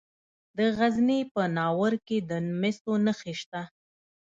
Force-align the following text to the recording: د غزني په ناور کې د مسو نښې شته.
د 0.57 0.59
غزني 0.77 1.19
په 1.33 1.41
ناور 1.55 1.93
کې 2.07 2.17
د 2.29 2.31
مسو 2.59 2.93
نښې 3.05 3.33
شته. 3.41 3.61